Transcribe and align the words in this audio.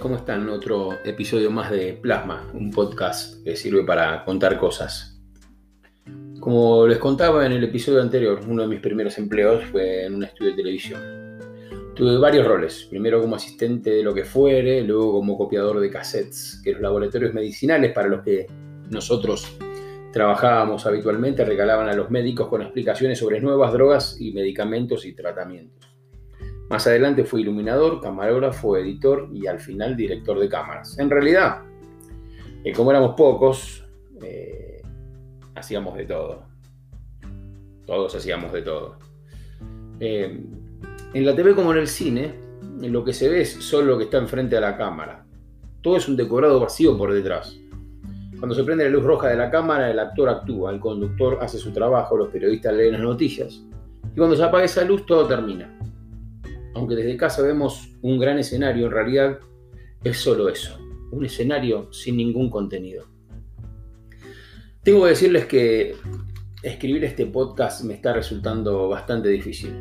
¿Cómo 0.00 0.16
están? 0.16 0.50
Otro 0.50 0.98
episodio 1.02 1.50
más 1.50 1.70
de 1.70 1.94
Plasma, 1.94 2.46
un 2.52 2.70
podcast 2.70 3.42
que 3.42 3.56
sirve 3.56 3.82
para 3.82 4.22
contar 4.22 4.58
cosas. 4.58 5.18
Como 6.38 6.86
les 6.86 6.98
contaba 6.98 7.46
en 7.46 7.52
el 7.52 7.64
episodio 7.64 8.02
anterior, 8.02 8.40
uno 8.46 8.62
de 8.62 8.68
mis 8.68 8.80
primeros 8.80 9.16
empleos 9.16 9.64
fue 9.64 10.04
en 10.04 10.16
un 10.16 10.24
estudio 10.24 10.50
de 10.50 10.56
televisión. 10.58 11.00
Tuve 11.96 12.18
varios 12.18 12.46
roles, 12.46 12.86
primero 12.90 13.22
como 13.22 13.36
asistente 13.36 13.90
de 13.90 14.02
lo 14.02 14.12
que 14.12 14.24
fuere, 14.24 14.82
luego 14.82 15.12
como 15.12 15.38
copiador 15.38 15.80
de 15.80 15.90
cassettes, 15.90 16.60
que 16.62 16.72
los 16.72 16.82
laboratorios 16.82 17.32
medicinales 17.32 17.92
para 17.92 18.08
los 18.08 18.22
que 18.22 18.46
nosotros 18.90 19.56
trabajábamos 20.12 20.84
habitualmente 20.84 21.46
regalaban 21.46 21.88
a 21.88 21.94
los 21.94 22.10
médicos 22.10 22.48
con 22.48 22.60
explicaciones 22.60 23.18
sobre 23.18 23.40
nuevas 23.40 23.72
drogas 23.72 24.20
y 24.20 24.32
medicamentos 24.32 25.06
y 25.06 25.14
tratamientos. 25.14 25.91
Más 26.72 26.86
adelante 26.86 27.24
fue 27.24 27.42
iluminador, 27.42 28.00
camarógrafo, 28.00 28.78
editor 28.78 29.28
y 29.30 29.46
al 29.46 29.60
final 29.60 29.94
director 29.94 30.40
de 30.40 30.48
cámaras. 30.48 30.98
En 30.98 31.10
realidad, 31.10 31.58
eh, 32.64 32.72
como 32.72 32.90
éramos 32.90 33.14
pocos, 33.14 33.84
eh, 34.22 34.80
hacíamos 35.54 35.98
de 35.98 36.06
todo. 36.06 36.44
Todos 37.84 38.14
hacíamos 38.14 38.54
de 38.54 38.62
todo. 38.62 38.96
Eh, 40.00 40.46
en 41.12 41.26
la 41.26 41.36
TV 41.36 41.54
como 41.54 41.72
en 41.72 41.78
el 41.78 41.88
cine, 41.88 42.36
lo 42.80 43.04
que 43.04 43.12
se 43.12 43.28
ve 43.28 43.42
es 43.42 43.52
solo 43.52 43.88
lo 43.88 43.98
que 43.98 44.04
está 44.04 44.16
enfrente 44.16 44.54
de 44.54 44.62
la 44.62 44.78
cámara. 44.78 45.26
Todo 45.82 45.98
es 45.98 46.08
un 46.08 46.16
decorado 46.16 46.58
vacío 46.58 46.96
por 46.96 47.12
detrás. 47.12 47.54
Cuando 48.38 48.54
se 48.54 48.64
prende 48.64 48.84
la 48.84 48.90
luz 48.90 49.04
roja 49.04 49.28
de 49.28 49.36
la 49.36 49.50
cámara, 49.50 49.90
el 49.90 49.98
actor 49.98 50.30
actúa, 50.30 50.70
el 50.70 50.80
conductor 50.80 51.36
hace 51.42 51.58
su 51.58 51.70
trabajo, 51.70 52.16
los 52.16 52.30
periodistas 52.30 52.72
leen 52.72 52.92
las 52.92 53.02
noticias. 53.02 53.62
Y 54.14 54.16
cuando 54.16 54.36
se 54.36 54.42
apaga 54.42 54.64
esa 54.64 54.84
luz, 54.84 55.04
todo 55.04 55.26
termina 55.28 55.81
aunque 56.74 56.94
desde 56.94 57.16
casa 57.16 57.42
vemos 57.42 57.90
un 58.02 58.18
gran 58.18 58.38
escenario, 58.38 58.86
en 58.86 58.92
realidad 58.92 59.38
es 60.04 60.16
solo 60.18 60.48
eso, 60.48 60.78
un 61.10 61.24
escenario 61.24 61.92
sin 61.92 62.16
ningún 62.16 62.50
contenido. 62.50 63.06
Tengo 64.82 65.04
que 65.04 65.10
decirles 65.10 65.46
que 65.46 65.94
escribir 66.62 67.04
este 67.04 67.26
podcast 67.26 67.84
me 67.84 67.94
está 67.94 68.12
resultando 68.12 68.88
bastante 68.88 69.28
difícil. 69.28 69.72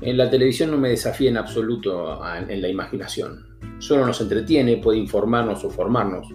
En 0.00 0.16
la 0.16 0.30
televisión 0.30 0.70
no 0.70 0.78
me 0.78 0.88
desafía 0.88 1.28
en 1.28 1.36
absoluto 1.36 2.18
en 2.48 2.62
la 2.62 2.68
imaginación. 2.68 3.58
Solo 3.78 4.06
nos 4.06 4.20
entretiene, 4.20 4.78
puede 4.78 4.98
informarnos 4.98 5.64
o 5.64 5.70
formarnos, 5.70 6.28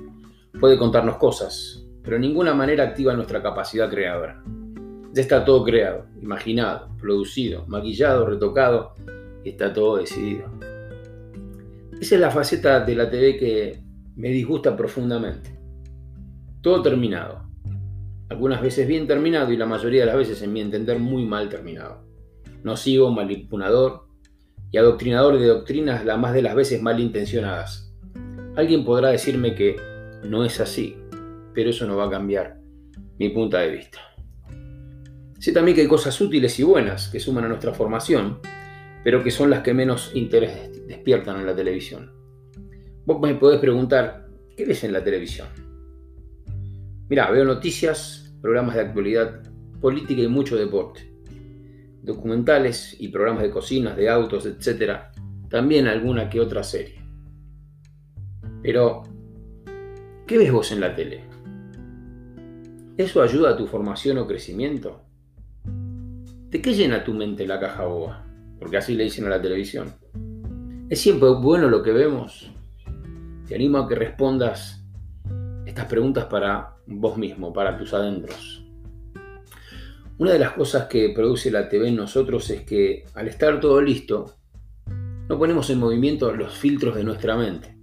puede 0.60 0.78
contarnos 0.78 1.18
cosas, 1.18 1.84
pero 2.04 2.18
en 2.18 2.22
ninguna 2.22 2.54
manera 2.54 2.84
activa 2.84 3.16
nuestra 3.16 3.42
capacidad 3.42 3.90
creadora. 3.90 4.44
Ya 5.14 5.22
está 5.22 5.44
todo 5.44 5.64
creado, 5.64 6.06
imaginado, 6.22 6.96
producido, 7.00 7.66
maquillado, 7.68 8.28
retocado 8.28 8.94
está 9.50 9.74
todo 9.74 9.98
decidido. 9.98 10.52
Esa 12.00 12.16
es 12.16 12.22
la 12.22 12.32
faceta 12.32 12.82
de 12.82 12.96
la 12.96 13.10
TV 13.10 13.38
que 13.38 13.80
me 14.16 14.30
disgusta 14.30 14.76
profundamente. 14.76 15.58
Todo 16.62 16.82
terminado. 16.82 17.50
Algunas 18.30 18.62
veces 18.62 18.88
bien 18.88 19.08
terminado 19.08 19.52
y 19.54 19.58
la 19.58 19.66
mayoría 19.66 20.02
de 20.02 20.08
las 20.08 20.18
veces, 20.18 20.42
en 20.42 20.52
mi 20.52 20.62
entender, 20.62 21.00
muy 21.00 21.26
mal 21.26 21.48
terminado. 21.48 22.06
Nocivo, 22.64 23.12
manipulador 23.12 24.08
y 24.72 24.78
adoctrinador 24.78 25.40
de 25.40 25.48
doctrinas 25.48 26.04
la 26.04 26.18
más 26.18 26.34
de 26.34 26.42
las 26.42 26.56
veces 26.56 26.82
malintencionadas. 26.82 27.94
Alguien 28.56 28.84
podrá 28.84 29.10
decirme 29.10 29.54
que 29.54 29.76
no 30.24 30.44
es 30.44 30.60
así, 30.60 30.98
pero 31.54 31.70
eso 31.70 31.86
no 31.86 31.98
va 31.98 32.08
a 32.08 32.10
cambiar 32.10 32.58
mi 33.20 33.30
punto 33.30 33.58
de 33.58 33.70
vista. 33.70 34.00
Sé 35.40 35.52
también 35.52 35.76
que 35.76 35.82
hay 35.82 35.88
cosas 35.88 36.20
útiles 36.20 36.60
y 36.60 36.64
buenas 36.64 37.10
que 37.10 37.20
suman 37.20 37.46
a 37.46 37.48
nuestra 37.48 37.74
formación 37.74 38.40
pero 39.06 39.24
que 39.24 39.30
son 39.30 39.52
las 39.52 39.62
que 39.62 39.76
menos 39.76 40.12
interés 40.16 40.88
despiertan 40.88 41.40
en 41.40 41.46
la 41.46 41.56
televisión. 41.56 42.12
Vos 43.06 43.22
me 43.22 43.36
podés 43.36 43.60
preguntar, 43.60 44.26
¿qué 44.58 44.66
ves 44.66 44.84
en 44.84 44.94
la 44.94 45.04
televisión? 45.04 45.48
Mira, 47.08 47.30
veo 47.30 47.46
noticias, 47.46 48.36
programas 48.42 48.74
de 48.74 48.82
actualidad, 48.82 49.44
política 49.80 50.24
y 50.24 50.28
mucho 50.28 50.58
deporte, 50.58 51.14
documentales 52.02 53.00
y 53.00 53.10
programas 53.10 53.44
de 53.44 53.52
cocinas, 53.52 53.96
de 53.96 54.10
autos, 54.10 54.48
etc. 54.48 55.02
También 55.52 55.86
alguna 55.86 56.28
que 56.28 56.42
otra 56.42 56.64
serie. 56.64 57.00
Pero, 58.64 59.04
¿qué 60.26 60.40
ves 60.40 60.52
vos 60.52 60.72
en 60.72 60.80
la 60.80 60.96
tele? 60.96 61.26
¿Eso 62.98 63.22
ayuda 63.22 63.52
a 63.52 63.56
tu 63.56 63.68
formación 63.68 64.18
o 64.18 64.26
crecimiento? 64.26 65.04
¿De 66.50 66.60
qué 66.60 66.74
llena 66.74 67.04
tu 67.04 67.14
mente 67.14 67.46
la 67.46 67.60
caja 67.60 67.86
boba? 67.86 68.25
Porque 68.60 68.78
así 68.78 68.96
le 68.96 69.04
dicen 69.04 69.26
a 69.26 69.30
la 69.30 69.42
televisión. 69.42 69.94
¿Es 70.90 71.02
siempre 71.02 71.30
bueno 71.30 71.70
lo 71.70 71.82
que 71.82 71.92
vemos? 71.92 72.52
Te 73.48 73.56
animo 73.56 73.80
a 73.80 73.88
que 73.88 73.96
respondas 73.96 74.84
estas 75.66 75.86
preguntas 75.86 76.26
para 76.26 76.76
vos 76.88 77.18
mismo, 77.18 77.52
para 77.52 77.78
tus 77.78 77.94
adentros. 77.94 78.64
Una 80.18 80.32
de 80.32 80.40
las 80.40 80.52
cosas 80.52 80.86
que 80.86 81.10
produce 81.10 81.52
la 81.52 81.68
TV 81.68 81.90
en 81.90 81.98
nosotros 81.98 82.50
es 82.50 82.62
que 82.62 83.04
al 83.16 83.28
estar 83.28 83.60
todo 83.60 83.82
listo, 83.82 84.36
no 85.28 85.38
ponemos 85.38 85.70
en 85.70 85.80
movimiento 85.80 86.32
los 86.32 86.54
filtros 86.54 86.96
de 86.96 87.04
nuestra 87.04 87.36
mente. 87.36 87.76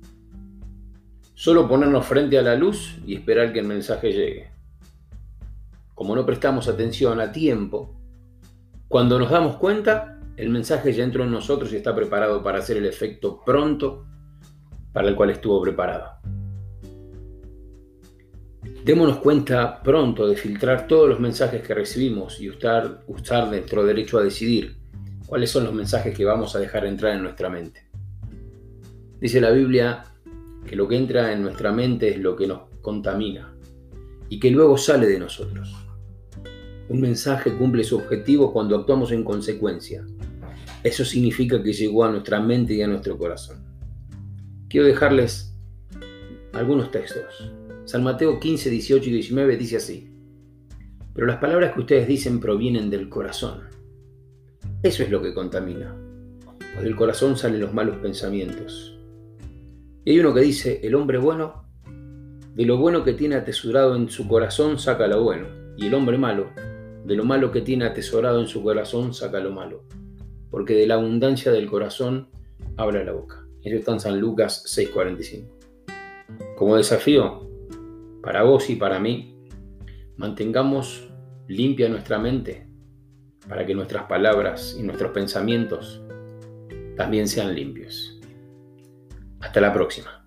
Solo 1.35 1.69
ponernos 1.69 2.07
frente 2.07 2.39
a 2.39 2.43
la 2.43 2.55
luz 2.55 2.99
y 3.05 3.17
esperar 3.17 3.53
que 3.53 3.59
el 3.59 3.67
mensaje 3.67 4.13
llegue. 4.13 4.51
Como 5.95 6.15
no 6.15 6.25
prestamos 6.25 6.69
atención 6.69 7.21
a 7.21 7.33
tiempo, 7.33 7.95
cuando 8.89 9.19
nos 9.19 9.31
damos 9.31 9.57
cuenta, 9.57 10.12
el 10.37 10.51
mensaje 10.51 10.93
ya 10.93 11.05
entró 11.05 11.25
en 11.25 11.31
nosotros 11.31 11.73
y 11.73 11.77
está 11.77 11.95
preparado 11.95 12.43
para 12.43 12.59
hacer 12.59 12.77
el 12.77 12.87
efecto 12.87 13.41
pronto 13.45 14.07
para 14.93 15.09
el 15.09 15.15
cual 15.15 15.31
estuvo 15.31 15.61
preparado. 15.63 16.13
Démonos 18.85 19.19
cuenta 19.19 19.81
pronto 19.81 20.27
de 20.27 20.37
filtrar 20.37 20.89
todos 20.89 21.09
los 21.09 21.21
mensajes 21.21 21.63
que 21.63 21.75
recibimos 21.75 22.41
y 22.41 22.49
usar, 22.49 23.05
usar 23.07 23.49
nuestro 23.49 23.85
derecho 23.85 24.19
a 24.19 24.25
decidir 24.25 24.77
cuáles 25.27 25.51
son 25.51 25.65
los 25.65 25.73
mensajes 25.73 26.17
que 26.17 26.25
vamos 26.25 26.57
a 26.57 26.59
dejar 26.59 26.87
entrar 26.87 27.15
en 27.15 27.23
nuestra 27.23 27.49
mente. 27.49 27.89
Dice 29.21 29.41
la 29.41 29.51
Biblia 29.51 30.05
que 30.67 30.75
lo 30.75 30.89
que 30.89 30.97
entra 30.97 31.33
en 31.33 31.43
nuestra 31.43 31.71
mente 31.71 32.09
es 32.09 32.19
lo 32.19 32.35
que 32.35 32.49
nos 32.49 32.63
contamina 32.81 33.55
y 34.29 34.41
que 34.41 34.51
luego 34.51 34.77
sale 34.77 35.07
de 35.07 35.19
nosotros. 35.21 35.73
Un 36.89 37.01
mensaje 37.01 37.57
cumple 37.57 37.85
su 37.85 37.97
objetivo 37.97 38.53
cuando 38.53 38.77
actuamos 38.77 39.13
en 39.13 39.23
consecuencia. 39.23 40.05
Eso 40.83 41.05
significa 41.05 41.63
que 41.63 41.73
llegó 41.73 42.05
a 42.05 42.11
nuestra 42.11 42.41
mente 42.41 42.75
y 42.75 42.83
a 42.83 42.89
nuestro 42.89 43.17
corazón. 43.17 43.65
Quiero 44.69 44.87
dejarles 44.87 45.55
algunos 46.53 46.91
textos. 46.91 47.53
San 47.85 48.03
Mateo 48.03 48.41
15, 48.41 48.71
18 48.71 49.09
y 49.09 49.13
19 49.13 49.57
dice 49.57 49.77
así. 49.77 50.11
Pero 51.15 51.27
las 51.27 51.37
palabras 51.37 51.75
que 51.75 51.81
ustedes 51.81 52.09
dicen 52.09 52.41
provienen 52.41 52.91
del 52.91 53.09
corazón. 53.09 53.61
Eso 54.83 55.03
es 55.03 55.11
lo 55.11 55.23
que 55.23 55.35
contamina. 55.35 55.95
Pues 56.59 56.85
del 56.85 56.97
corazón 56.97 57.37
salen 57.37 57.61
los 57.61 57.73
malos 57.73 57.99
pensamientos. 57.99 58.99
Y 60.05 60.13
hay 60.13 60.21
uno 60.21 60.35
que 60.35 60.41
dice, 60.41 60.81
el 60.83 60.95
hombre 60.97 61.19
bueno, 61.19 61.65
de 62.55 62.67
lo 62.67 62.77
bueno 62.77 63.05
que 63.05 63.13
tiene 63.13 63.37
atesorado 63.37 63.95
en 63.95 64.09
su 64.09 64.27
corazón 64.27 64.79
saca 64.79 65.07
lo 65.07 65.23
bueno. 65.23 65.47
Y 65.77 65.87
el 65.87 65.95
hombre 65.95 66.19
malo, 66.19 66.51
de 67.05 67.15
lo 67.15 67.25
malo 67.25 67.53
que 67.53 67.61
tiene 67.61 67.85
atesorado 67.85 68.41
en 68.41 68.49
su 68.49 68.63
corazón, 68.63 69.15
saca 69.15 69.39
lo 69.39 69.53
malo. 69.53 69.85
Porque 70.53 70.75
de 70.75 70.87
la 70.87 70.95
abundancia 70.95 71.51
del 71.51 71.69
corazón 71.69 72.29
habla 72.77 73.03
la 73.03 73.13
boca. 73.13 73.45
Eso 73.63 73.77
está 73.77 73.93
en 73.93 74.01
San 74.01 74.21
Lucas 74.21 74.63
6:45. 74.67 75.49
Como 76.57 76.77
desafío, 76.77 77.51
para 78.23 78.45
vos 78.45 78.71
y 78.71 78.77
para 78.77 79.01
mí, 79.01 79.35
mantengamos 80.17 81.09
limpia 81.49 81.89
nuestra 81.89 82.19
mente 82.19 82.69
para 83.49 83.67
que 83.67 83.75
nuestras 83.75 84.05
palabras 84.05 84.77
y 84.79 84.83
nuestros 84.83 85.11
pensamientos 85.11 86.03
también 86.97 87.27
sean 87.27 87.55
limpios. 87.55 88.21
Hasta 89.41 89.61
la 89.61 89.73
próxima. 89.73 90.22